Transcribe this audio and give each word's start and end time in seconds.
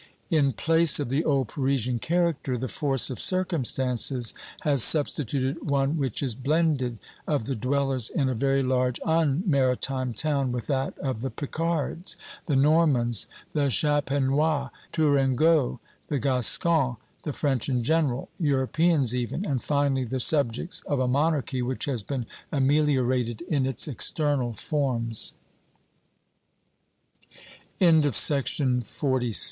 In 0.31 0.53
place 0.53 0.99
of 0.99 1.09
the 1.09 1.23
old 1.23 1.47
Parisian 1.49 1.99
character 1.99 2.57
the 2.57 2.67
force 2.67 3.11
of 3.11 3.19
circumstances 3.19 4.33
has 4.61 4.83
substituted 4.83 5.61
one 5.61 5.95
which 5.95 6.23
is 6.23 6.33
blended 6.33 6.97
of 7.27 7.45
the 7.45 7.53
dwellers 7.55 8.09
in 8.09 8.27
a 8.27 8.33
very 8.33 8.63
large 8.63 8.99
unmaritime 9.05 10.15
town 10.15 10.51
with 10.51 10.65
that 10.65 10.97
of 11.05 11.21
the 11.21 11.29
Picards, 11.29 12.17
the 12.47 12.55
Normans, 12.55 13.27
the 13.53 13.69
Champenois, 13.69 14.71
the 14.71 14.71
Tourangeaux, 14.91 15.79
the 16.07 16.17
Gascons, 16.17 16.95
the 17.21 17.31
French 17.31 17.69
in 17.69 17.83
general, 17.83 18.27
Europeans 18.39 19.13
even, 19.13 19.45
and 19.45 19.63
finally 19.63 20.03
the 20.03 20.19
subjects 20.19 20.81
of 20.87 20.99
a 20.99 21.07
monarchy 21.07 21.61
which 21.61 21.85
has 21.85 22.01
been 22.01 22.25
ameliorated 22.51 23.43